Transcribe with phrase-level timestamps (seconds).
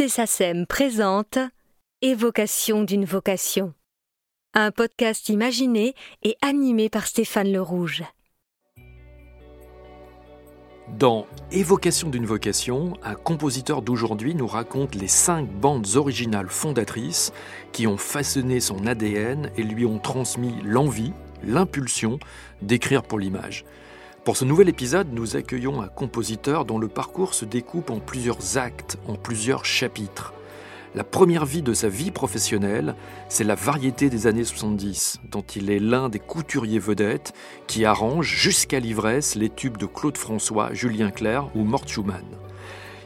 [0.00, 1.38] Musée présente
[2.02, 3.74] Évocation d'une vocation.
[4.54, 8.04] Un podcast imaginé et animé par Stéphane Le Rouge.
[10.98, 17.32] Dans Évocation d'une vocation, un compositeur d'aujourd'hui nous raconte les cinq bandes originales fondatrices
[17.72, 21.12] qui ont façonné son ADN et lui ont transmis l'envie,
[21.42, 22.20] l'impulsion
[22.62, 23.64] d'écrire pour l'image.
[24.28, 28.58] Pour ce nouvel épisode, nous accueillons un compositeur dont le parcours se découpe en plusieurs
[28.58, 30.34] actes, en plusieurs chapitres.
[30.94, 32.94] La première vie de sa vie professionnelle,
[33.30, 37.32] c'est la variété des années 70, dont il est l'un des couturiers vedettes
[37.66, 42.26] qui arrangent jusqu'à l'ivresse les tubes de Claude François, Julien Clerc ou Mort Schumann.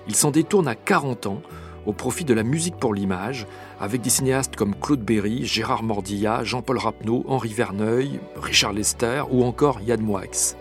[0.09, 1.43] Il s'en détourne à 40 ans
[1.87, 3.47] au profit de la musique pour l'image,
[3.81, 9.45] avec des cinéastes comme Claude Berry, Gérard Mordillat, Jean-Paul Rapneau, Henri Verneuil, Richard Lester ou
[9.45, 10.57] encore Yann Moix.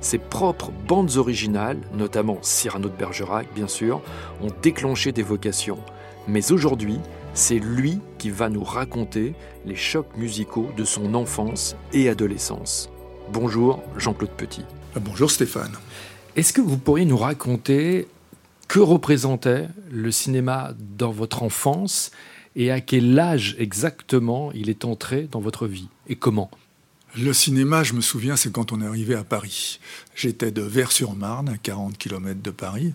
[0.00, 4.02] Ses propres bandes originales, notamment Cyrano de Bergerac bien sûr,
[4.42, 5.78] ont déclenché des vocations.
[6.28, 6.98] Mais aujourd'hui,
[7.34, 12.88] c'est lui qui va nous raconter les chocs musicaux de son enfance et adolescence.
[13.32, 14.64] Bonjour Jean-Claude Petit.
[14.96, 15.72] Euh, bonjour Stéphane.
[16.36, 18.08] Est-ce que vous pourriez nous raconter
[18.68, 22.10] que représentait le cinéma dans votre enfance
[22.56, 26.50] et à quel âge exactement il est entré dans votre vie et comment?
[27.18, 29.80] Le cinéma, je me souviens, c'est quand on est arrivé à Paris.
[30.14, 32.92] J'étais de Vers-sur-Marne, à 40 km de Paris.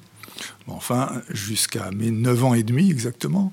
[0.68, 3.52] Enfin, jusqu'à mes 9 ans et demi exactement,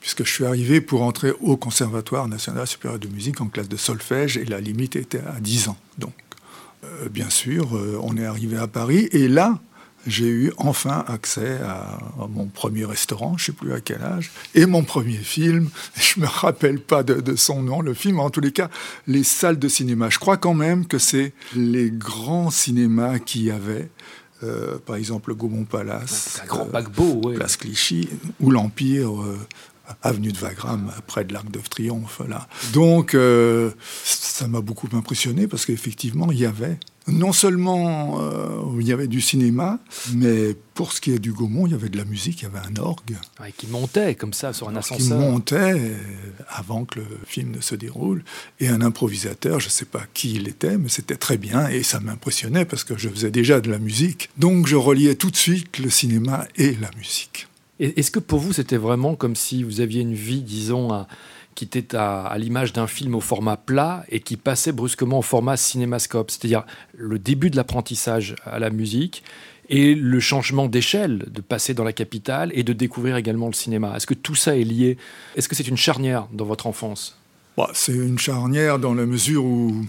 [0.00, 3.76] puisque je suis arrivé pour entrer au Conservatoire national supérieur de musique en classe de
[3.76, 5.78] solfège et la limite était à 10 ans.
[5.98, 6.14] Donc,
[6.84, 9.58] euh, bien sûr, euh, on est arrivé à Paris et là,
[10.06, 14.30] j'ai eu enfin accès à, mon premier restaurant, je ne sais plus à quel âge,
[14.54, 15.68] et mon premier film.
[15.96, 18.70] Je ne me rappelle pas de, son nom, le film, en tous les cas,
[19.06, 20.08] les salles de cinéma.
[20.10, 23.90] Je crois quand même que c'est les grands cinémas qu'il y avait.
[24.42, 28.08] Euh, par exemple, le Gaumont Palace, un grand paquebot, Place Clichy,
[28.40, 29.38] ou l'Empire, euh,
[30.02, 32.20] avenue de Wagram, près de l'Arc de Triomphe.
[32.28, 32.46] Là.
[32.72, 33.70] Donc, euh,
[34.04, 36.78] ça m'a beaucoup impressionné parce qu'effectivement, il y avait
[37.08, 39.78] non seulement euh, il y avait du cinéma,
[40.14, 42.46] mais pour ce qui est du Gaumont, il y avait de la musique, il y
[42.46, 43.16] avait un orgue.
[43.56, 45.18] qui montait comme ça sur un ascenseur.
[45.18, 45.94] Qui montait euh,
[46.48, 48.24] avant que le film ne se déroule.
[48.60, 51.82] Et un improvisateur, je ne sais pas qui il était, mais c'était très bien et
[51.82, 54.30] ça m'impressionnait parce que je faisais déjà de la musique.
[54.36, 57.46] Donc je reliais tout de suite le cinéma et la musique.
[57.78, 61.06] Est-ce que pour vous, c'était vraiment comme si vous aviez une vie, disons,
[61.56, 65.56] qui était à, l'image d'un film au format plat et qui passait brusquement au format
[65.56, 66.64] cinémascope, c'est-à-dire
[66.96, 69.24] le début de l'apprentissage à la musique
[69.68, 73.94] et le changement d'échelle, de passer dans la capitale et de découvrir également le cinéma.
[73.96, 74.96] Est-ce que tout ça est lié?
[75.34, 77.18] Est-ce que c'est une charnière dans votre enfance?
[77.56, 79.84] Bah, c'est une charnière dans la mesure où,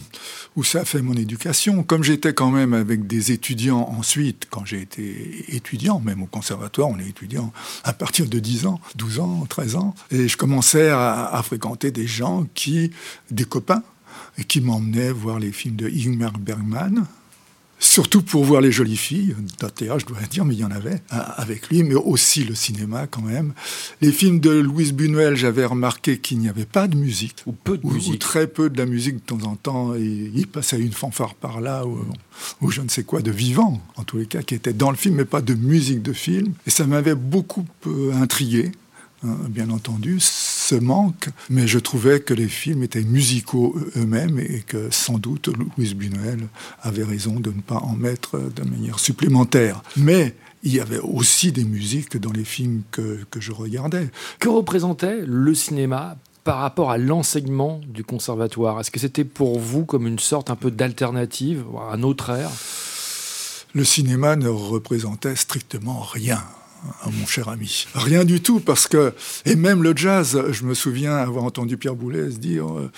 [0.64, 1.84] ça fait mon éducation.
[1.84, 6.90] Comme j'étais quand même avec des étudiants ensuite, quand j'ai été étudiant, même au conservatoire,
[6.90, 10.90] on est étudiant à partir de 10 ans, 12 ans, 13 ans, et je commençais
[10.90, 12.92] à, fréquenter des gens qui,
[13.30, 13.84] des copains,
[14.48, 17.06] qui m'emmenaient voir les films de Ingmar Bergman,
[17.80, 19.36] Surtout pour voir les jolies filles,
[19.78, 22.56] d'ailleurs je dois dire, mais il y en avait hein, avec lui, mais aussi le
[22.56, 23.54] cinéma quand même.
[24.02, 27.44] Les films de Louise Buñuel, j'avais remarqué qu'il n'y avait pas de musique.
[27.46, 28.14] Ou peu de musique.
[28.14, 31.36] Ou très peu de la musique de temps en temps, et il passait une fanfare
[31.36, 32.00] par là, ou,
[32.62, 34.98] ou, je ne sais quoi, de vivant, en tous les cas, qui était dans le
[34.98, 36.54] film, mais pas de musique de film.
[36.66, 38.72] Et ça m'avait beaucoup euh, intrigué.
[39.26, 44.62] Hein, bien entendu, ce manque, mais je trouvais que les films étaient musicaux eux-mêmes et
[44.62, 46.48] que sans doute Louise Buñuel
[46.84, 49.82] avait raison de ne pas en mettre de manière supplémentaire.
[49.96, 54.10] Mais il y avait aussi des musiques dans les films que, que je regardais.
[54.38, 58.80] Que représentait le cinéma par rapport à l'enseignement du conservatoire?
[58.80, 62.52] Est-ce que c'était pour vous comme une sorte un peu d'alternative, un autre air?
[63.74, 66.44] Le cinéma ne représentait strictement rien
[67.12, 67.88] mon cher ami.
[67.94, 69.14] Rien du tout, parce que,
[69.46, 72.92] et même le jazz, je me souviens avoir entendu Pierre Boulez dire, euh,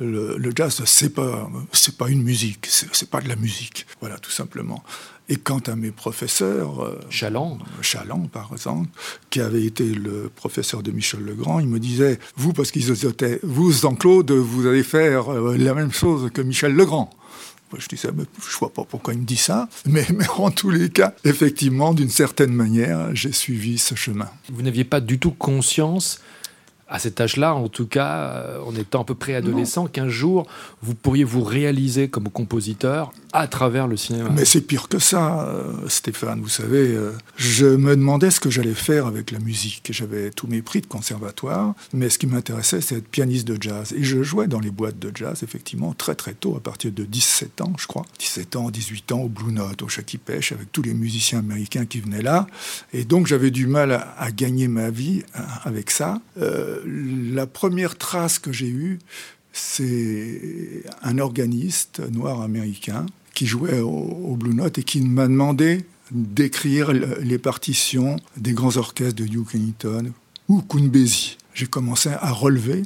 [0.00, 3.86] le, jazz, c'est pas, c'est pas une musique, c'est pas de la musique.
[4.00, 4.82] Voilà, tout simplement.
[5.28, 8.88] Et quant à mes professeurs, euh, Chaland, Chaland par exemple,
[9.28, 13.40] qui avait été le professeur de Michel Legrand, il me disait, vous, parce qu'ils étaient,
[13.42, 17.10] vous, Jean-Claude, vous allez faire euh, la même chose que Michel Legrand.
[17.76, 19.68] Je disais, mais je vois pas pourquoi il me dit ça.
[19.86, 24.28] Mais, mais en tous les cas, effectivement, d'une certaine manière, j'ai suivi ce chemin.
[24.50, 26.20] Vous n'aviez pas du tout conscience
[26.88, 30.46] à cet âge-là, en tout cas, euh, en étant un peu préadolescent, qu'un jour,
[30.82, 34.30] vous pourriez vous réaliser comme compositeur à travers le cinéma.
[34.30, 36.40] Mais c'est pire que ça, euh, Stéphane.
[36.40, 39.88] Vous savez, euh, je me demandais ce que j'allais faire avec la musique.
[39.90, 43.92] J'avais tous mes prix de conservatoire, mais ce qui m'intéressait, c'est être pianiste de jazz.
[43.92, 47.04] Et je jouais dans les boîtes de jazz, effectivement, très très tôt, à partir de
[47.04, 48.06] 17 ans, je crois.
[48.18, 51.84] 17 ans, 18 ans, au Blue Note, au Shaky Pêche, avec tous les musiciens américains
[51.84, 52.46] qui venaient là.
[52.94, 56.20] Et donc j'avais du mal à, gagner ma vie hein, avec ça.
[56.40, 56.80] Euh,
[57.34, 58.98] la première trace que j'ai eue,
[59.52, 63.06] c'est un organiste noir américain
[63.36, 69.14] qui jouait au, Blue Note et qui m'a demandé d'écrire les partitions des grands orchestres
[69.14, 70.12] de Duke Ellington
[70.48, 71.36] ou Kunbezi.
[71.52, 72.82] J'ai commencé à relever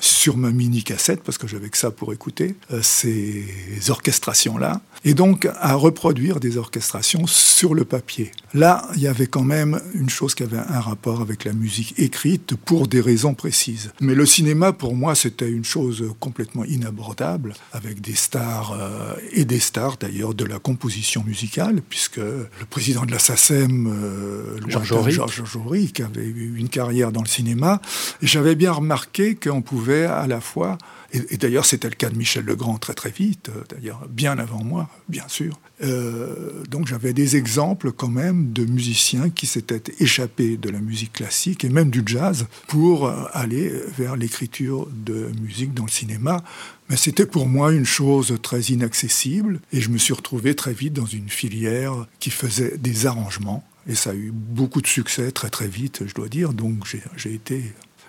[0.00, 3.44] sur ma mini cassette, parce que j'avais que ça pour écouter, euh, ces
[3.88, 8.30] orchestrations-là, et donc à reproduire des orchestrations sur le papier.
[8.54, 11.94] Là, il y avait quand même une chose qui avait un rapport avec la musique
[11.98, 13.90] écrite pour des raisons précises.
[14.00, 19.44] Mais le cinéma, pour moi, c'était une chose complètement inabordable, avec des stars euh, et
[19.44, 25.56] des stars d'ailleurs de la composition musicale, puisque le président de la SACEM, euh, Georges
[25.56, 27.80] Auric, avait eu une carrière dans le cinéma,
[28.22, 30.78] et j'avais bien remarqué qu'on pouvait à la fois,
[31.12, 34.62] et, d'ailleurs c'était le cas de Michel Legrand très très vite, euh, d'ailleurs bien avant
[34.62, 35.58] moi, bien sûr.
[35.82, 41.12] Euh, donc j'avais des exemples quand même de musiciens qui s'étaient échappés de la musique
[41.12, 46.42] classique et même du jazz pour euh, aller vers l'écriture de musique dans le cinéma.
[46.90, 50.94] Mais c'était pour moi une chose très inaccessible et je me suis retrouvé très vite
[50.94, 55.48] dans une filière qui faisait des arrangements et ça a eu beaucoup de succès très
[55.48, 56.52] très vite, je dois dire.
[56.52, 56.84] Donc
[57.16, 57.62] j'ai été,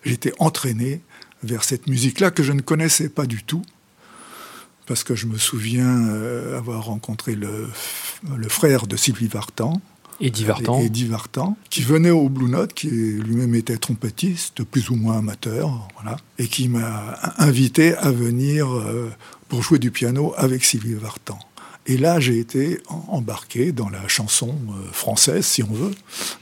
[0.05, 1.01] été entraîné
[1.43, 3.63] vers cette musique-là que je ne connaissais pas du tout,
[4.85, 7.67] parce que je me souviens euh, avoir rencontré le,
[8.35, 9.81] le, frère de Sylvie Vartan.
[10.19, 10.81] Eddie Vartan.
[10.81, 15.87] Eddie Vartan, qui venait au Blue Note, qui lui-même était trompettiste, plus ou moins amateur,
[16.01, 19.09] voilà, et qui m'a invité à venir euh,
[19.47, 21.39] pour jouer du piano avec Sylvie Vartan.
[21.85, 25.91] Et là, j'ai été embarqué dans la chanson euh, française, si on veut,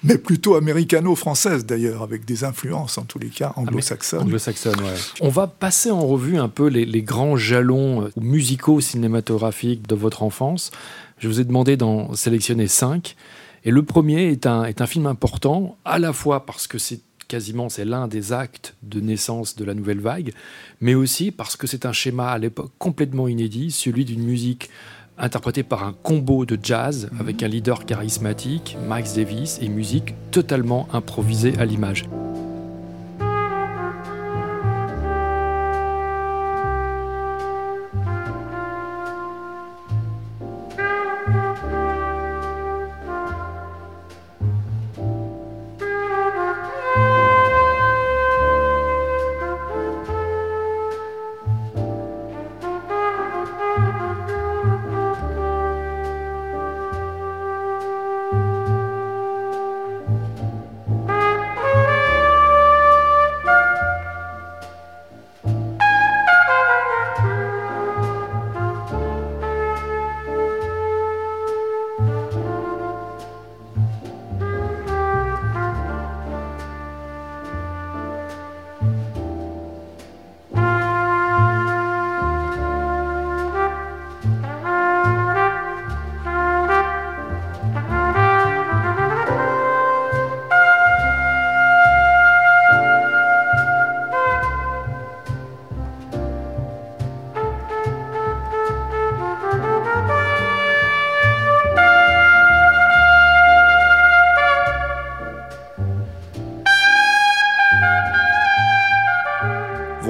[0.04, 4.24] mais plutôt américano-française d'ailleurs, avec des influences en tous les cas anglo-saxonnes.
[4.24, 4.96] Anglo-saxonnes, ouais.
[5.22, 10.24] On va passer en revue un peu les, grands jalons euh, musicaux cinématographiques de votre
[10.24, 10.72] enfance.
[11.20, 13.16] Je vous ai demandé d'en sélectionner cinq.
[13.64, 17.02] Et le premier est un, est un film important, à la fois parce que c'est
[17.28, 20.34] quasiment c'est l'un des actes de naissance de la nouvelle vague,
[20.82, 24.70] mais aussi parce que c'est un schéma à l'époque complètement inédit, celui d'une musique
[25.18, 30.88] interprété par un combo de jazz avec un leader charismatique, Max Davis, et musique totalement
[30.94, 32.06] improvisée à l'image.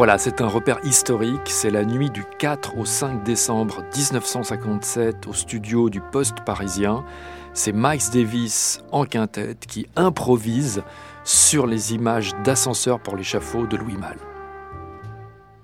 [0.07, 1.41] Voilà, c'est un repère historique.
[1.47, 7.03] C'est la nuit du 4 au 5 décembre 1957 au studio du Poste parisien.
[7.53, 10.81] C'est Miles Davis en quintette qui improvise
[11.25, 14.15] sur les images d'ascenseur pour l'échafaud de Louis Malle.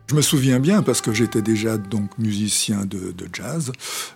[0.09, 3.71] Je me souviens bien parce que j'étais déjà donc musicien de, jazz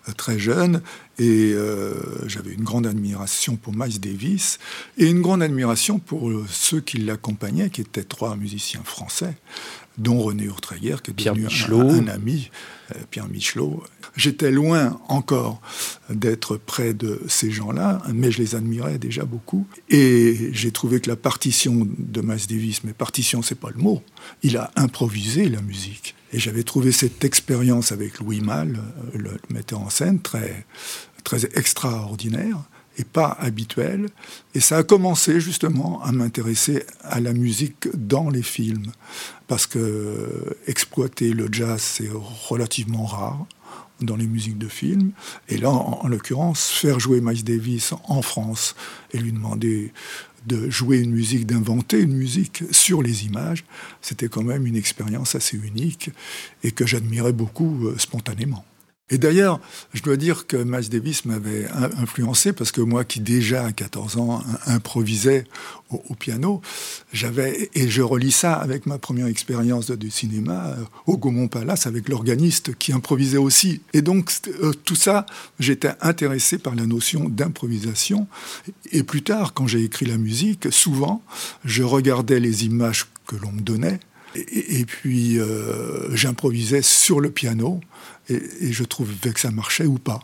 [0.09, 0.81] euh, très jeune
[1.19, 1.95] et euh,
[2.27, 4.59] j'avais une grande admiration pour Miles Davis
[4.97, 9.35] et une grande admiration pour euh, ceux qui l'accompagnaient, qui étaient trois musiciens français,
[9.97, 12.51] dont René Urtrayer, qui est devenu un, ami,
[13.09, 13.83] Pierre Michelot.
[14.15, 15.59] J'étais loin encore
[16.11, 19.65] d'être près de ces gens-là, mais je les admirais déjà beaucoup.
[19.89, 24.03] Et j'ai trouvé que la partition de Miles Davis, mais partition, c'est pas le mot,
[24.43, 26.13] il a improvisé la musique.
[26.33, 28.79] Et j'avais trouvé cette expérience avec Louis Malle,
[29.13, 30.65] le metteur en scène, très,
[31.23, 32.57] très extraordinaire
[32.97, 34.07] et pas habituel.
[34.55, 38.91] Et ça a commencé justement à m'intéresser à la musique dans les films,
[39.47, 43.45] parce que exploiter le jazz, c'est relativement rare
[44.01, 45.11] dans les musiques de films.
[45.49, 48.75] Et là, en, l'occurrence, faire jouer Miles Davis en France
[49.11, 49.91] et lui demander
[50.45, 53.65] de jouer une musique, d'inventer une musique sur les images,
[54.01, 56.09] c'était quand même une expérience assez unique
[56.63, 58.63] et que j'admirais beaucoup euh, spontanément.
[59.09, 59.61] Et d'ailleurs,
[59.93, 61.65] je dois dire que Miles Davis m'avait
[61.97, 65.45] influencé parce que moi qui déjà à 14 ans improvisais
[65.89, 66.61] au, piano,
[67.13, 71.87] j'avais, et je relis ça avec ma première expérience du cinéma euh, au Gaumont Palace
[71.87, 73.79] avec l'organiste qui improvisait aussi.
[73.93, 74.29] Et donc
[74.61, 75.25] euh, tout ça,
[75.61, 78.27] j'étais intéressé par la notion d'improvisation.
[78.91, 81.23] Et plus tard, quand j'ai écrit la musique, souvent,
[81.63, 84.01] je regardais les images que l'on me donnait
[84.35, 87.79] et, puis euh, j'improvisais sur le piano
[88.29, 90.19] et, je trouvais que ça marchait ou pas.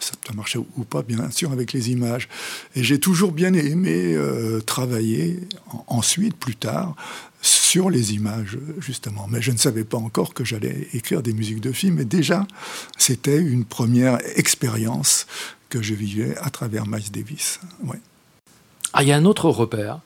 [0.00, 2.28] Ça, marchait ou pas, bien sûr, avec les images.
[2.74, 5.40] Et j'ai toujours bien aimé euh, travailler
[5.86, 6.94] ensuite, plus tard,
[7.40, 9.26] sur les images, justement.
[9.30, 12.00] Mais je ne savais pas encore que j'allais écrire des musiques de films.
[12.00, 12.46] Et déjà,
[12.98, 15.26] c'était une première expérience
[15.70, 17.60] que je vivais à travers Miles Davis.
[18.92, 20.00] Ah, il y a un autre repère.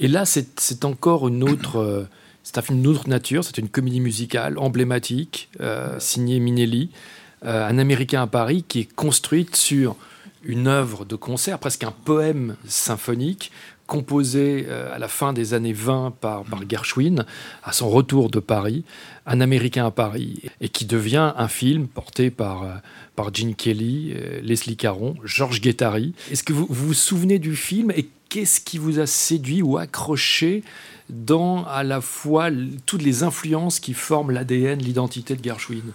[0.00, 2.08] Et là, c'est encore une autre.
[2.42, 6.90] C'est un film d'une autre nature, c'est une comédie musicale emblématique, euh, signée Minelli,
[7.44, 9.96] euh, un Américain à Paris, qui est construite sur
[10.42, 13.52] une œuvre de concert, presque un poème symphonique,
[13.86, 17.24] composé euh, à la fin des années 20 par, par Gershwin,
[17.64, 18.84] à son retour de Paris,
[19.26, 22.80] un Américain à Paris, et qui devient un film porté par,
[23.16, 26.14] par Gene Kelly, Leslie Caron, Georges Guettari.
[26.30, 30.62] Est-ce que vous vous souvenez du film et qu'est-ce qui vous a séduit ou accroché
[31.10, 32.48] dans à la fois
[32.86, 35.92] toutes les influences qui forment l'ADN, l'identité de Gershwin?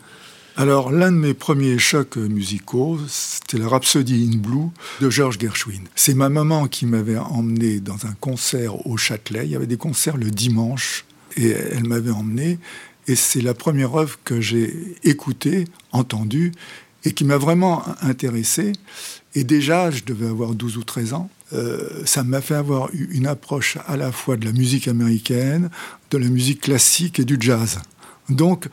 [0.58, 4.70] Alors, l'un de mes premiers chocs musicaux, c'était la Rhapsody in Blue
[5.02, 5.82] de George Gershwin.
[5.96, 9.46] C'est ma maman qui m'avait emmené dans un concert au Châtelet.
[9.46, 11.04] Il y avait des concerts le dimanche
[11.36, 12.58] et elle m'avait emmené.
[13.08, 16.54] Et c'est la première œuvre que j'ai écoutée, entendue
[17.04, 18.72] et qui m'a vraiment intéressé.
[19.36, 21.30] Et déjà, je devais avoir 12 ou 13 ans.
[21.52, 25.70] Euh, ça m'a fait avoir une approche à la fois de la musique américaine,
[26.12, 27.80] de la musique classique et du jazz.
[28.30, 28.70] Donc,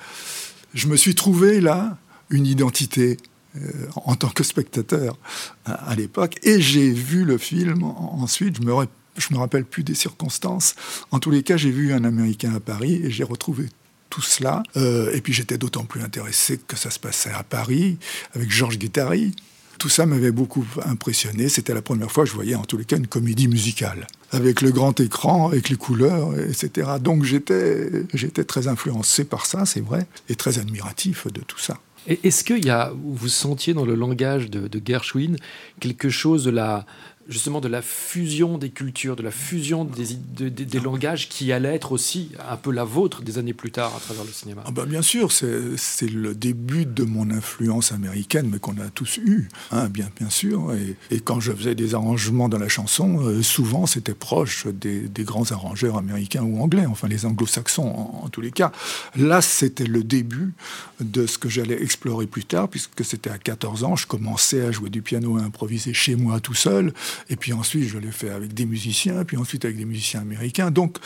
[0.74, 1.98] je me suis trouvé là
[2.30, 3.18] une identité
[3.56, 5.18] euh, en tant que spectateur
[5.66, 8.56] à, l'époque, et j'ai vu le film ensuite.
[8.56, 10.74] Je me, me rappelle plus des circonstances.
[11.10, 13.66] En tous les cas, j'ai vu un Américain à Paris et j'ai retrouvé
[14.08, 14.62] tout cela.
[14.76, 17.98] Euh, et puis j'étais d'autant plus intéressé que ça se passait à Paris,
[18.34, 19.34] avec Georges Guettari,
[19.78, 21.48] tout ça m'avait beaucoup impressionné.
[21.48, 24.60] C'était la première fois que je voyais en tous les cas une comédie musicale, avec
[24.60, 26.92] le grand écran, avec les couleurs, etc.
[27.00, 28.04] Donc j'étais,
[28.46, 31.78] très influencé par ça, c'est vrai, et très admiratif de tout ça.
[32.08, 35.36] Est-ce que y a, vous sentiez dans le langage de, de Gershwin
[35.78, 36.84] quelque chose de la,
[37.28, 42.30] justement de la fusion des cultures, de la fusion des, langages qui allait être aussi
[42.48, 44.64] un peu la vôtre des années plus tard à travers le cinéma.
[44.72, 49.48] Bah bien sûr, c'est le début de mon influence américaine, mais qu'on a tous eu,
[49.70, 50.72] hein, bien, bien sûr.
[51.10, 55.50] Et, quand je faisais des arrangements dans la chanson, euh, souvent c'était proche des, grands
[55.52, 58.72] arrangeurs américains ou anglais, enfin les anglo-saxons en, tous les cas.
[59.14, 60.52] Là, c'était le début
[61.00, 64.72] de ce que j'allais explorer plus tard, puisque c'était à 14 ans, je commençais à
[64.72, 66.92] jouer du piano et à improviser chez moi tout seul.
[67.28, 70.70] Et puis ensuite, je l'ai fait avec des musiciens, puis ensuite avec des musiciens américains.
[70.70, 70.98] Donc,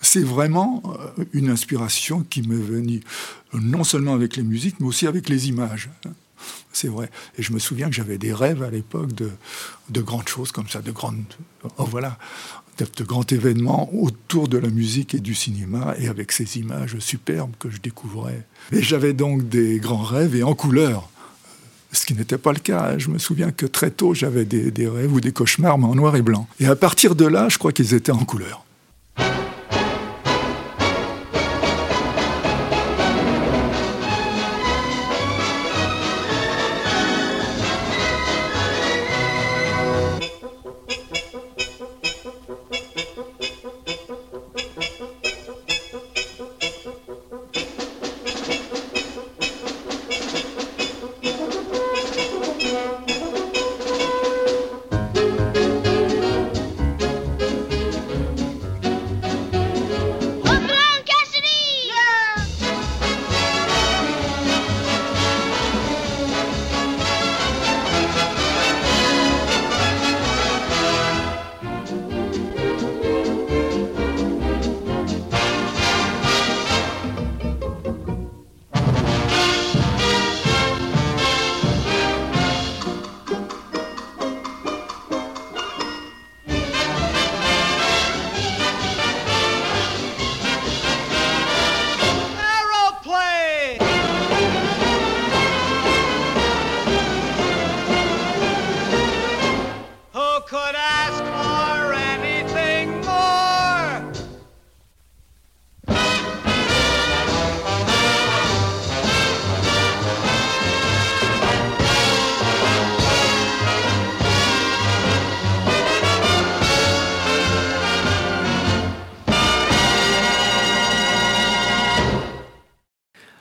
[0.00, 0.82] c'est vraiment
[1.18, 3.00] euh, une inspiration qui m'est venue
[3.52, 5.90] non seulement avec les musiques, mais aussi avec les images.
[6.72, 7.10] C'est vrai.
[7.36, 9.30] Et je me souviens que j'avais des rêves à l'époque de,
[9.90, 11.24] de, grandes choses comme ça, de grandes,
[11.78, 12.16] oh, voilà,
[12.78, 17.52] de, grands événements autour de la musique et du cinéma, et avec ces images superbes
[17.58, 18.46] que je découvrais.
[18.72, 21.10] Et j'avais donc des grands rêves et en couleur
[21.92, 22.98] ce qui n'était pas le cas.
[22.98, 25.94] Je me souviens que très tôt, j'avais des, des, rêves ou des cauchemars, mais en
[25.94, 26.46] noir et blanc.
[26.58, 28.64] Et à partir de là, je crois qu'ils étaient en couleur.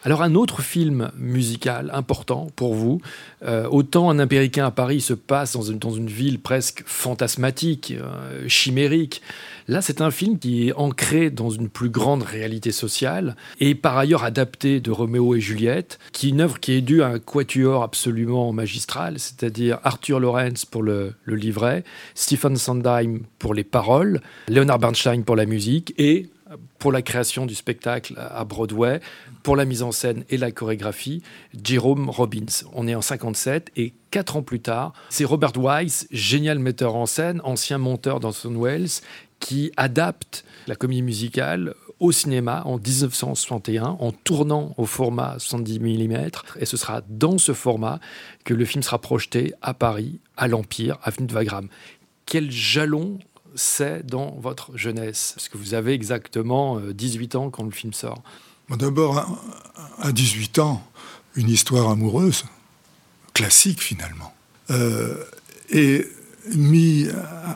[0.10, 3.00] Alors un autre film musical important pour vous,
[3.46, 7.94] euh, autant un Américain à Paris se passe dans une, dans une ville presque fantasmatique,
[7.96, 9.22] euh, chimérique.
[9.68, 14.00] Là, c'est un film qui est ancré dans une plus grande réalité sociale et par
[14.00, 17.20] ailleurs adapté de Roméo et Juliette, qui est une œuvre qui est due à un
[17.20, 21.84] quatuor absolument magistral, c'est-à-dire Arthur Lawrence pour le, le livret,
[22.16, 26.32] Stephen Sondheim pour les paroles, Leonard Bernstein pour la musique et
[26.80, 29.02] pour la création du spectacle à Broadway,
[29.50, 31.24] pour la mise en scène et la chorégraphie,
[31.64, 32.46] Jerome Robbins.
[32.76, 37.08] On est en 57 et quatre ans plus tard, c'est Robert Wise, génial metteur en
[37.08, 39.02] scène, ancien monteur d'Anson Wells,
[39.40, 46.30] qui adapte la comédie musicale au cinéma en 1961 en tournant au format 70 mm.
[46.60, 48.00] Et ce sera dans ce format
[48.44, 51.70] que le film sera projeté à Paris, à l'Empire, avenue de Wagram.
[52.28, 53.18] Quel jalon
[53.56, 55.32] c'est dans votre jeunesse?
[55.36, 58.22] Parce que vous avez exactement 18 euh, ans quand le film sort.
[58.78, 59.40] D'abord,
[60.00, 60.86] à 18 ans,
[61.36, 62.46] une histoire amoureuse,
[63.34, 64.34] classique finalement,
[64.70, 65.16] euh,
[65.70, 66.06] et
[66.56, 67.08] mis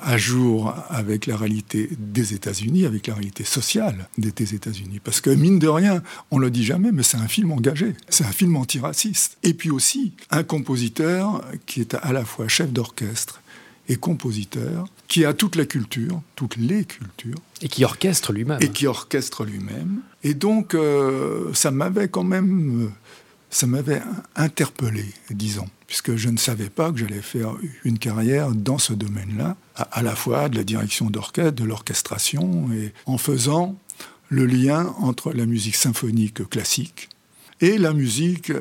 [0.03, 4.99] à jour avec la réalité des États-Unis, avec la réalité sociale des États-Unis.
[5.03, 8.25] Parce que mine de rien, on le dit jamais, mais c'est un film engagé, c'est
[8.25, 9.37] un film antiraciste.
[9.43, 13.41] Et puis aussi un compositeur qui est à la fois chef d'orchestre
[13.89, 17.39] et compositeur, qui a toute la culture, toutes les cultures.
[17.61, 18.59] Et qui orchestre lui-même.
[18.61, 20.01] Et qui orchestre lui-même.
[20.23, 22.89] Et donc, euh, ça m'avait quand même, euh,
[23.49, 24.01] ça m'avait
[24.35, 29.55] interpellé, disons, puisque je ne savais pas que j'allais faire une carrière dans ce domaine-là,
[29.75, 33.75] à, la fois de la direction d'orchestre, de l'orchestration, et en faisant
[34.29, 37.09] le lien entre la musique symphonique classique
[37.61, 38.51] et la musique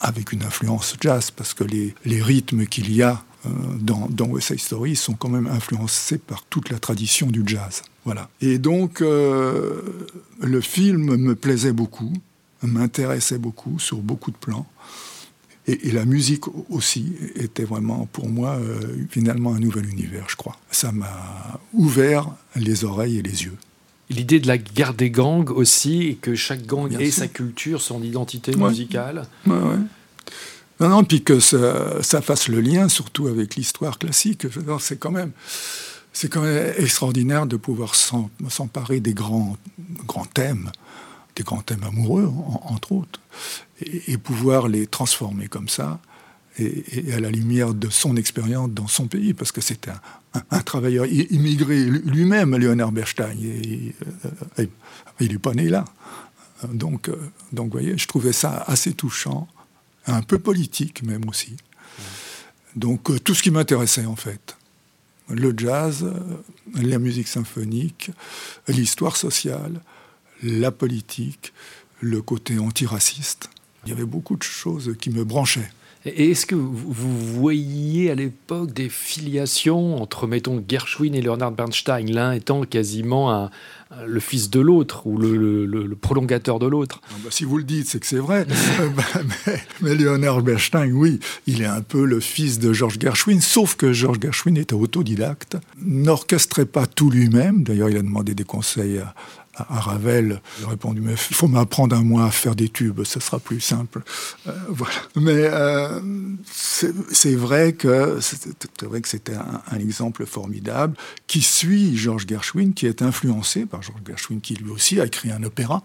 [0.00, 3.16] avec une influence jazz, parce que les, les rythmes qu'il y a euh,
[3.80, 7.82] dans, dans, West Side Story sont quand même influencés par toute la tradition du jazz.
[8.04, 8.28] Voilà.
[8.40, 9.82] Et donc, euh,
[10.40, 12.12] le film me plaisait beaucoup,
[12.62, 14.66] m'intéressait beaucoup sur beaucoup de plans.
[15.66, 18.78] Et, la musique aussi était vraiment pour moi euh,
[19.10, 20.56] finalement un nouvel univers, je crois.
[20.70, 23.56] Ça m'a ouvert les oreilles et les yeux.
[24.08, 28.04] L'idée de la guerre des gangs aussi, et que chaque gang ait sa culture, son
[28.04, 29.26] identité musicale.
[29.46, 29.78] Ouais, ouais.
[30.80, 34.46] Non, non, puis que ça, fasse le lien surtout avec l'histoire classique.
[34.80, 35.32] C'est quand même,
[36.12, 39.56] c'est quand même extraordinaire de pouvoir s'emparer des grands,
[40.06, 40.70] grands thèmes,
[41.34, 42.30] des grands thèmes amoureux,
[42.62, 43.20] entre autres,
[43.80, 45.98] et, pouvoir les transformer comme ça,
[46.58, 49.92] et, à la lumière de son expérience dans son pays, parce que c'était
[50.50, 53.94] un, travailleur immigré lui-même, Leonard Bernstein, et,
[54.58, 54.66] euh,
[55.20, 55.86] il n'est pas né là.
[56.72, 57.16] Donc, euh,
[57.52, 59.48] donc, vous voyez, je trouvais ça assez touchant
[60.06, 61.56] un peu politique même aussi.
[62.74, 64.56] Donc euh, tout ce qui m'intéressait en fait.
[65.28, 68.10] Le jazz, euh, la musique symphonique,
[68.68, 69.80] l'histoire sociale,
[70.42, 71.52] la politique,
[72.00, 73.50] le côté antiraciste.
[73.84, 75.70] Il y avait beaucoup de choses qui me branchaient.
[76.06, 82.32] Est-ce que vous voyiez à l'époque des filiations entre, mettons, Gershwin et Leonard Bernstein, l'un
[82.32, 83.50] étant quasiment
[84.06, 87.00] le fils de l'autre ou le, prolongateur de l'autre?
[87.10, 88.46] Ah bah, Si vous le dites, c'est que c'est vrai.
[88.96, 89.02] Bah,
[89.82, 93.92] mais, Leonard Bernstein, oui, il est un peu le fils de George Gershwin, sauf que
[93.92, 97.64] George Gershwin était autodidacte, n'orchestrait pas tout lui-même.
[97.64, 99.14] D'ailleurs, il a demandé des conseils à,
[99.56, 103.04] à Ravel, il a répondu mais il faut m'apprendre un mois à faire des tubes,
[103.04, 104.02] ça sera plus simple.
[104.46, 104.94] Euh, voilà.
[105.16, 106.00] Mais euh,
[106.46, 113.82] c'est vrai que c'était un, exemple formidable qui suit Georges Gershwin, qui est influencé par
[113.82, 115.82] Georges Gershwin, qui lui aussi a écrit un opéra,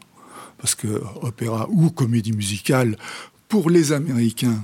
[0.58, 2.98] parce que opéra ou comédie musicale
[3.48, 4.64] pour les Américains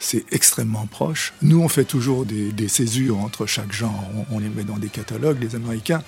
[0.00, 1.32] c'est extrêmement proche.
[1.40, 5.38] Nous, on fait toujours des, césures entre chaque genre, on les met dans des catalogues,
[5.40, 6.02] les Américains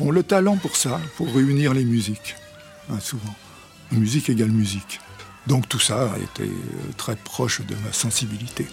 [0.00, 2.36] ont le talent pour ça, pour réunir les musiques,
[2.90, 3.34] hein, souvent.
[3.90, 5.00] Musique égale musique.
[5.46, 8.66] Donc tout ça a été euh, très proche de ma sensibilité.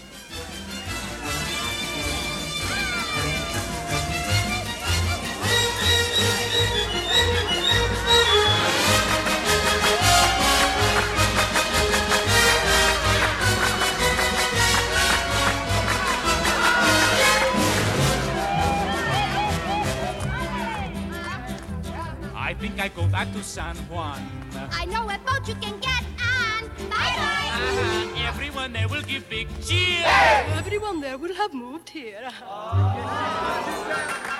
[23.45, 24.19] San Juan.
[24.71, 26.67] I know a boat you can get on.
[26.89, 27.49] Bye bye.
[27.53, 28.27] Uh-huh.
[28.27, 30.03] Everyone there will give big cheer.
[30.55, 32.31] Everyone there will have moved here.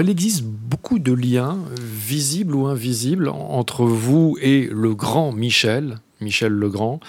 [0.00, 6.52] Il existe beaucoup de liens, visibles ou invisibles, entre vous et le grand Michel, Michel
[6.52, 7.00] Legrand,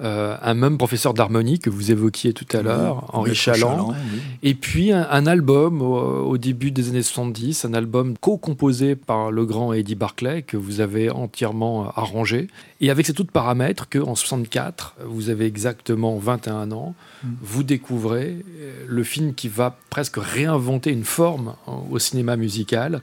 [0.00, 3.94] euh, un même professeur d'harmonie que vous évoquiez tout à l'heure, Henri Chaland,
[4.42, 9.78] et puis un, album au, début des années 70, un album co-composé par Legrand et
[9.78, 12.48] Eddie Barclay que vous avez entièrement arrangé,
[12.82, 17.28] et avec ces tout paramètres que en 64, vous avez exactement 21 ans, mm.
[17.40, 21.54] vous découvrez euh, le film qui va presque réinventer une forme
[21.90, 23.00] au cinéma musical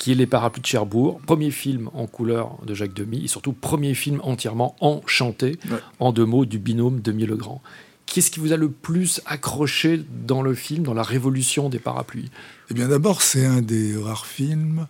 [0.00, 3.52] qui est Les Parapluies de Cherbourg, premier film en couleur de Jacques Demy, et surtout
[3.52, 5.58] premier film entièrement enchanté,
[5.98, 7.60] en deux mots, du binôme Demy-Legrand.
[8.06, 12.30] Qu'est-ce qui vous a le plus accroché dans le film, dans la révolution des parapluies?
[12.70, 14.86] Eh bien d'abord, c'est un des rares films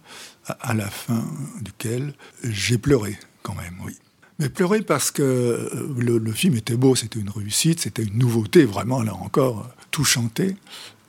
[0.46, 1.24] à la fin
[1.60, 3.94] duquel j'ai pleuré quand même, oui.
[4.38, 8.16] Mais pleurer parce que euh, le, le film était beau, c'était une réussite, c'était une
[8.16, 10.54] nouveauté, vraiment, là encore, tout chanté.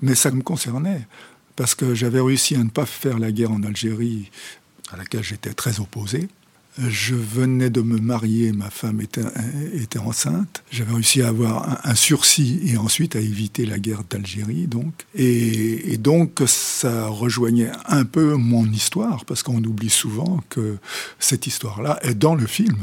[0.01, 1.07] Mais ça me concernait
[1.55, 4.31] parce que j'avais réussi à ne pas faire la guerre en Algérie,
[4.91, 6.27] à laquelle j'étais très opposé.
[6.77, 9.25] Je venais de me marier, ma femme était,
[9.73, 10.63] était enceinte.
[10.71, 14.93] J'avais réussi à avoir un, sursis et ensuite à éviter la guerre d'Algérie, donc.
[15.13, 20.77] Et, et, donc, ça rejoignait un peu mon histoire, parce qu'on oublie souvent que
[21.19, 22.77] cette histoire-là est dans le film.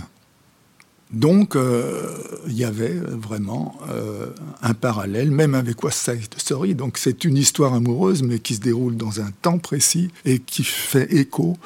[1.11, 2.19] Donc, euh,
[2.49, 4.27] il y avait vraiment euh,
[4.61, 6.75] un parallèle, même avec West Side Story.
[6.75, 10.65] Donc, c'est une histoire amoureuse, mais qui se déroule dans un temps précis et qui
[10.65, 11.57] fait écho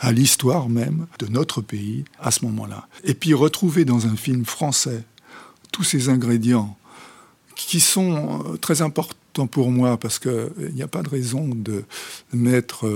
[0.00, 2.88] à l'histoire même de notre pays à ce moment-là.
[3.04, 5.02] Et puis, retrouver dans un film français
[5.72, 6.76] tous ces ingrédients
[7.56, 11.84] qui sont euh, très importants pour moi, parce qu'il n'y a pas de raison de
[12.32, 12.90] mettre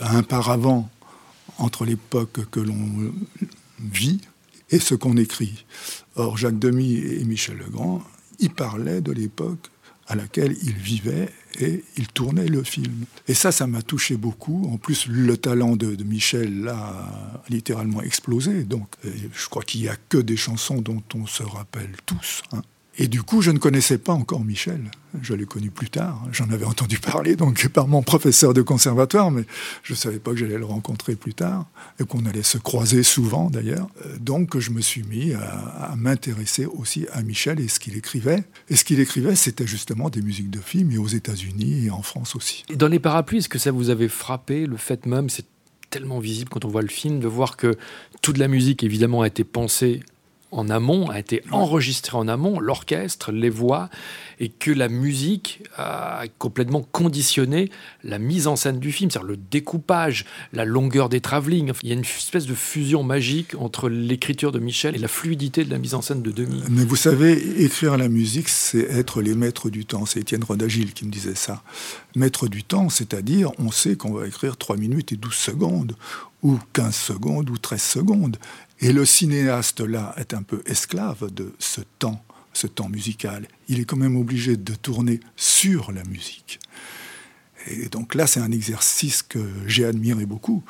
[0.00, 0.88] un paravent
[1.58, 3.12] entre l'époque que l'on
[3.78, 4.20] vit
[4.70, 5.64] et ce qu'on écrit.
[6.16, 8.02] Or, Jacques Demy et Michel Legrand,
[8.38, 9.70] ils parlaient de l'époque
[10.08, 13.06] à laquelle ils vivaient et ils tournaient le film.
[13.26, 14.70] Et ça, ça m'a touché beaucoup.
[14.72, 18.62] En plus, le talent de, Michel, là, a littéralement explosé.
[18.64, 22.42] Donc, je crois qu'il n'y a que des chansons dont on se rappelle tous.
[22.52, 22.62] Hein.
[22.98, 24.90] Et du coup, je ne connaissais pas encore Michel.
[25.22, 26.22] Je l'ai connu plus tard.
[26.32, 29.44] J'en avais entendu parler donc par mon professeur de conservatoire, mais
[29.82, 31.66] je ne savais pas que j'allais le rencontrer plus tard
[32.00, 33.88] et qu'on allait se croiser souvent d'ailleurs.
[34.04, 38.44] Euh, donc, je me suis mis à, m'intéresser aussi à Michel et ce qu'il écrivait.
[38.68, 42.02] Et ce qu'il écrivait, c'était justement des musiques de films, et aux États-Unis et en
[42.02, 42.64] France aussi.
[42.70, 45.46] Et dans les parapluies, est-ce que ça vous avait frappé le fait même, c'est
[45.90, 47.76] tellement visible quand on voit le film, de voir que
[48.22, 50.02] toute la musique évidemment a été pensée
[50.56, 53.90] en amont, a été enregistré en amont, l'orchestre, les voix,
[54.40, 57.70] et que la musique a complètement conditionné
[58.02, 61.72] la mise en scène du film, c'est-à-dire le découpage, la longueur des travelling.
[61.82, 65.64] Il y a une espèce de fusion magique entre l'écriture de Michel et la fluidité
[65.64, 66.62] de la mise en scène de Denis.
[66.70, 70.06] Mais vous savez, écrire la musique, c'est être les maîtres du temps.
[70.06, 71.62] C'est Étienne Rodagil qui me disait ça.
[72.14, 75.96] Maître du temps, c'est-à-dire, on sait qu'on va écrire 3 minutes et 12 secondes,
[76.42, 78.36] ou 15 secondes, ou 13 secondes.
[78.80, 83.48] Et le cinéaste, là, est un peu esclave de ce temps, ce temps musical.
[83.68, 86.58] Il est quand même obligé de tourner sur la musique.
[87.68, 90.62] Et donc là, c'est un exercice que j'ai admiré beaucoup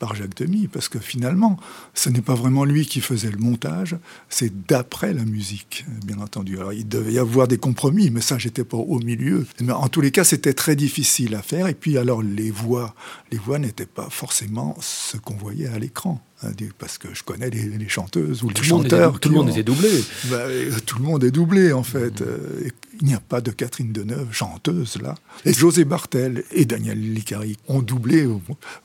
[0.00, 1.58] par Jacques Demy, parce que finalement,
[1.94, 3.96] ce n'est pas vraiment lui qui faisait le montage,
[4.28, 6.58] c'est d'après la musique, bien entendu.
[6.58, 9.46] Alors il devait y avoir des compromis, mais ça, j'étais pas au milieu.
[9.60, 11.68] Mais en tous les cas, c'était très difficile à faire.
[11.68, 12.94] Et puis alors, les voix,
[13.30, 16.20] les voix n'étaient pas forcément ce qu'on voyait à l'écran.
[16.42, 19.20] Hein, parce que je connais les, chanteuses ou les chanteurs.
[19.20, 19.90] tout le monde était doublé.
[20.30, 22.22] Bah, euh, tout le monde est doublé, en fait.
[22.22, 25.14] Euh, il n'y a pas de Catherine Deneuve, chanteuse, là.
[25.46, 28.28] Et José Bartel et Daniel Licari ont doublé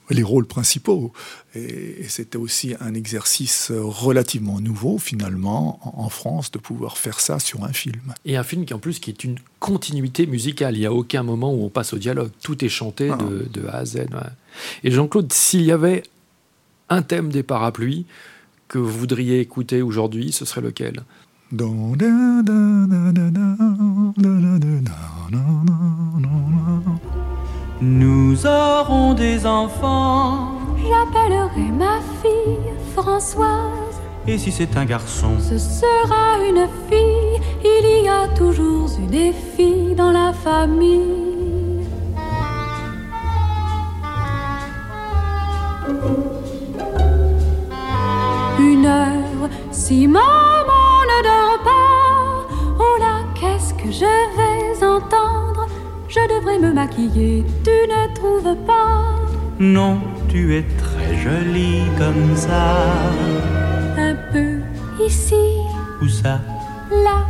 [0.09, 1.11] les rôles principaux.
[1.53, 7.65] Et, c'était aussi un exercice relativement nouveau, finalement, en, France, de pouvoir faire ça sur
[7.65, 8.13] un film.
[8.23, 10.75] Et un film qui, en plus, qui est une continuité musicale.
[10.77, 12.31] Il n'y a aucun moment où on passe au dialogue.
[12.41, 13.17] Tout est chanté ah.
[13.17, 14.05] de, A à Z.
[14.83, 16.03] Et Jean-Claude, s'il y avait
[16.89, 18.05] un thème des parapluies
[18.67, 21.03] que vous voudriez écouter aujourd'hui, ce serait lequel?
[27.81, 30.53] Nous aurons des enfants.
[30.77, 34.01] J'appellerai ma fille Françoise.
[34.27, 35.37] Et si c'est un garçon?
[35.39, 37.39] Ce sera une fille.
[37.63, 41.25] Il y a toujours eu des filles dans la famille.
[49.71, 50.44] Si maman
[56.59, 59.03] me maquiller, tu ne trouves pas
[59.59, 62.75] Non, tu es très jolie comme ça.
[63.97, 64.59] Un peu
[65.03, 65.35] ici.
[66.01, 66.39] Où ça?
[66.91, 67.25] Là.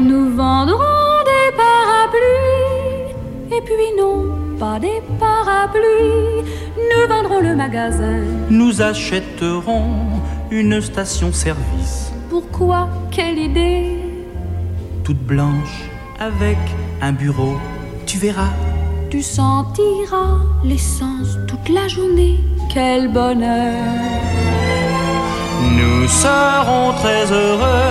[0.00, 4.26] Nous vendrons des parapluies, et puis non,
[4.58, 6.44] pas des parapluies.
[6.90, 8.20] Nous vendrons le magasin.
[8.48, 10.17] Nous achèterons
[10.50, 12.12] une station-service.
[12.30, 12.88] Pourquoi?
[13.10, 13.98] Quelle idée
[15.04, 16.58] Toute blanche, avec
[17.00, 17.56] un bureau.
[18.06, 18.52] Tu verras.
[19.10, 22.38] Tu sentiras l'essence toute la journée.
[22.72, 23.74] Quel bonheur
[25.62, 27.87] Nous serons très heureux.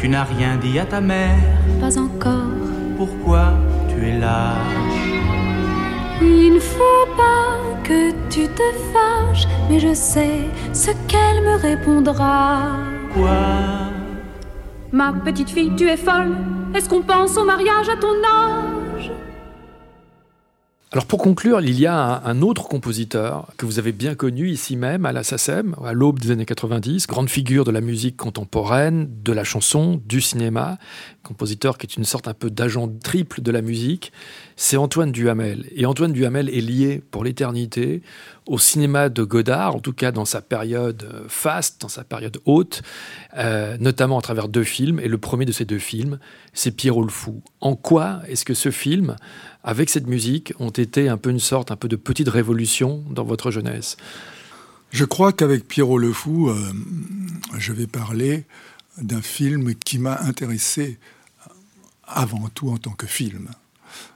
[0.00, 1.36] Tu n'as rien dit à ta mère.
[1.78, 2.48] pas encore.
[2.96, 3.52] Pourquoi
[3.86, 4.96] tu es lâche
[6.22, 10.40] Il ne faut pas que tu te fâches, mais je sais
[10.72, 12.78] ce qu'elle me répondra.
[13.12, 13.90] Quoi?
[14.90, 16.34] Ma petite fille, tu es folle.
[16.74, 18.69] Est-ce qu'on pense au mariage à ton âge?
[20.92, 24.74] Alors pour conclure, il y a un, autre compositeur que vous avez bien connu ici
[24.74, 29.08] même à la SACEM, à l'aube des années 90, grande figure de la musique contemporaine,
[29.22, 30.78] de la chanson, du cinéma,
[31.22, 34.10] compositeur qui est une sorte un peu d'agent triple de la musique,
[34.62, 35.66] c'est Antoine Duhamel.
[35.74, 38.02] Et Antoine Duhamel est lié pour l'éternité
[38.46, 42.82] au cinéma de Godard, en tout cas dans sa période faste, dans sa période haute,
[43.38, 45.00] euh, notamment à travers deux films.
[45.00, 46.18] Et le premier de ces deux films,
[46.52, 47.42] c'est Pierrot le Fou.
[47.62, 49.16] En quoi est-ce que ce film,
[49.64, 53.24] avec cette musique, ont été un peu une sorte, un peu de petite révolution dans
[53.24, 53.96] votre jeunesse?
[54.90, 56.54] Je crois qu'avec Pierrot le Fou, euh,
[57.56, 58.44] je vais parler
[59.00, 60.98] d'un film qui m'a intéressé
[62.06, 63.48] avant tout en tant que film.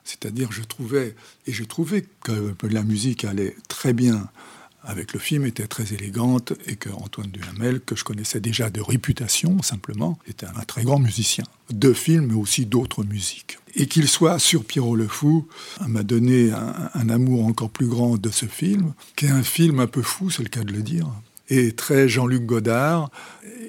[0.04, 1.14] C'est-à-dire, je trouvais,
[1.46, 4.28] et je trouvais que la musique allait très bien
[4.86, 8.80] avec le film, était très élégante, et que Antoine Duhamel, que je connaissais déjà de
[8.80, 11.44] réputation simplement, était un très grand musicien.
[11.70, 13.58] De films, mais aussi d'autres musiques.
[13.76, 15.48] Et qu'il soit sur Pierrot le Fou
[15.88, 19.80] m'a donné un, un amour encore plus grand de ce film, qui est un film
[19.80, 21.08] un peu fou, c'est le cas de le dire,
[21.76, 23.10] très Jean-Luc Godard,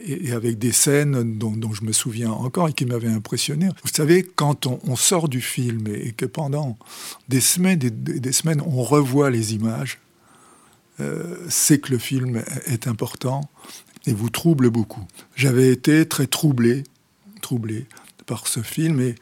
[0.05, 3.69] et, avec des scènes dont, je me souviens encore et qui m'avaient impressionné.
[3.83, 6.77] Vous savez, quand on, sort du film et, que pendant
[7.29, 9.99] des semaines des, semaines, on revoit les images,
[10.99, 13.49] euh, c'est que le film est important
[14.05, 15.05] et vous trouble beaucoup.
[15.35, 16.83] J'avais été très troublé,
[17.41, 17.85] troublé
[18.25, 19.15] par ce film et,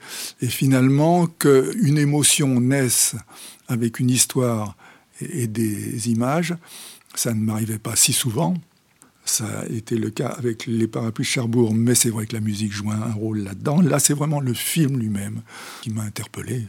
[0.48, 3.16] finalement qu'une émotion naisse
[3.68, 4.76] avec une histoire
[5.22, 6.56] et des images,
[7.16, 8.56] ça ne m'arrivait pas si souvent.
[9.26, 12.74] Ça a été le cas avec les parapluies Cherbourg, mais c'est vrai que la musique
[12.74, 13.80] joue un rôle là-dedans.
[13.82, 15.42] Là, c'est vraiment le film lui-même
[15.82, 16.68] qui m'a interpellé,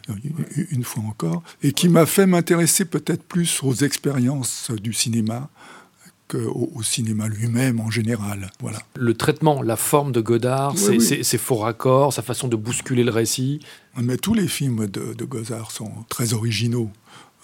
[0.71, 5.51] une fois encore, et qui m'a fait m'intéresser peut-être plus aux expériences du cinéma
[6.29, 8.51] qu'au au cinéma lui-même en général.
[8.61, 8.79] Voilà.
[8.95, 11.39] Le traitement, la forme de Godard, oui, ses, oui.
[11.39, 13.61] faux raccords, sa façon de bousculer le récit.
[14.01, 16.91] Mais tous les films de, de Godard sont très originaux.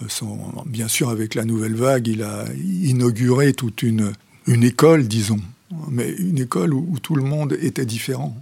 [0.08, 4.12] Sont, bien sûr, avec la nouvelle vague, il a inauguré toute une,
[4.46, 5.40] une école, disons,
[5.88, 8.36] mais une école où, où tout le monde était différent.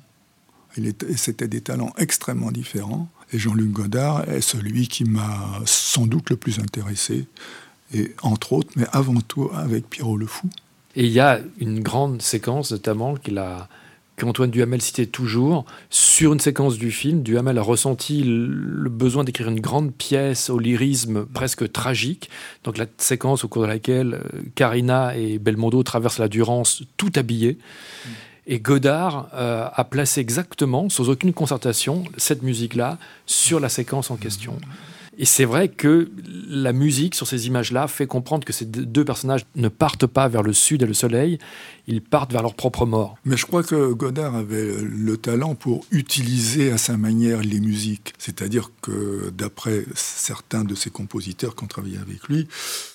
[1.17, 3.09] C'était des talents extrêmement différents.
[3.33, 7.27] Et Jean-Luc Godard est celui qui m'a sans doute le plus intéressé,
[7.93, 10.49] et entre autres, mais avant tout avec Pierrot le Fou.
[10.95, 13.69] Et il y a une grande séquence, notamment, qu'il a
[14.19, 19.49] qu'Antoine Duhamel citait toujours, sur une séquence du film, Duhamel a ressenti le besoin d'écrire
[19.49, 22.29] une grande pièce au lyrisme presque tragique.
[22.65, 24.21] Donc la séquence au cours de laquelle
[24.55, 27.59] Karina et Belmondo traversent la Durance tout habillés.
[27.59, 28.09] Mmh.
[28.51, 34.17] Et Godard euh, a placé exactement, sans aucune concertation, cette musique-là sur la séquence en
[34.17, 34.55] question.
[34.55, 34.98] Mmh.
[35.21, 36.09] Et c'est vrai que
[36.49, 40.45] la musique sur ces images-là fait comprendre que ces deux personnages ne partent pas vers
[40.45, 41.39] le sud et le soleil,
[41.89, 43.19] ils partent vers leur propre mort.
[43.25, 48.15] Mais je crois que Godard avait le talent pour utiliser à sa manière les musiques.
[48.17, 52.47] C'est-à-dire que d'après certains de ses compositeurs qui ont travaillé avec lui,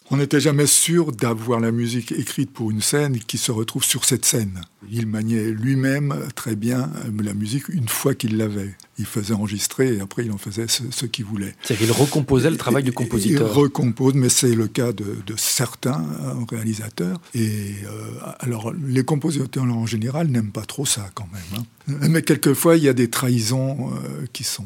[0.10, 4.06] on n'était jamais sûr d'avoir la musique écrite pour une scène qui se retrouve sur
[4.06, 4.62] cette scène.
[4.90, 6.90] Il maniait lui-même très bien
[7.22, 8.76] la musique une fois qu'il l'avait.
[9.00, 11.56] Il faisait enregistrer et après il en faisait ce, ce qu'il voulait.
[11.64, 13.48] C'est-à-dire qu'il recomposait le travail et, du compositeur.
[13.48, 17.20] Il recompose, mais c'est le cas de, de certains euh, réalisateurs.
[17.34, 21.62] Et euh, alors les compositeurs en général n'aiment pas trop ça quand même.
[21.62, 22.08] Hein.
[22.10, 24.66] Mais quelquefois il y a des trahisons euh, qui sont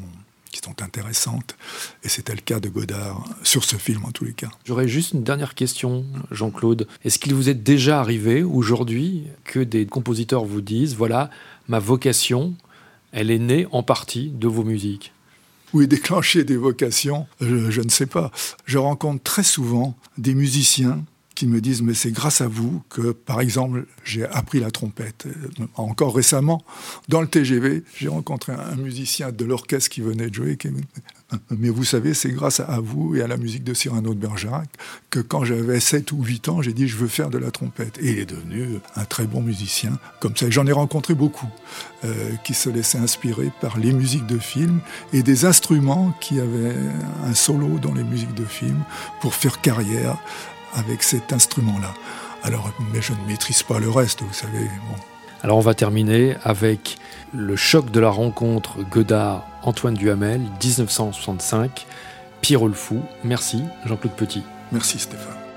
[0.50, 1.56] qui sont intéressantes.
[2.02, 4.50] Et c'était le cas de Godard sur ce film, en tous les cas.
[4.64, 6.86] J'aurais juste une dernière question, Jean-Claude.
[7.04, 11.30] Est-ce qu'il vous est déjà arrivé aujourd'hui que des compositeurs vous disent, voilà,
[11.68, 12.54] ma vocation,
[13.12, 15.12] elle est née en partie de vos musiques
[15.74, 18.30] oui, déclencher des vocations, je, ne sais pas.
[18.64, 23.12] Je rencontre très souvent des musiciens qui me disent mais c'est grâce à vous que
[23.12, 25.28] par exemple j'ai appris la trompette
[25.76, 26.64] encore récemment
[27.08, 30.58] dans le TGV j'ai rencontré un musicien de l'orchestre qui venait de jouer
[31.50, 34.68] Mais vous savez, c'est grâce à vous et à la musique de Cyrano de Bergerac
[35.10, 37.98] que quand j'avais 7 ou 8 ans, j'ai dit je veux faire de la trompette.
[37.98, 39.98] Et il est devenu un très bon musicien.
[40.20, 41.48] Comme ça, j'en ai rencontré beaucoup
[42.04, 44.80] euh, qui se laissaient inspirer par les musiques de films
[45.12, 46.76] et des instruments qui avaient
[47.24, 48.82] un solo dans les musiques de films
[49.20, 50.18] pour faire carrière
[50.74, 51.94] avec cet instrument-là.
[52.42, 54.64] Alors, mais je ne maîtrise pas le reste, vous savez.
[54.88, 54.96] Bon.
[55.42, 56.98] Alors on va terminer avec
[57.32, 61.86] le choc de la rencontre Godard-Antoine Duhamel, 1965,
[62.40, 63.00] Pierrot le.
[63.24, 64.42] Merci Jean-Claude Petit.
[64.72, 65.47] Merci Stéphane.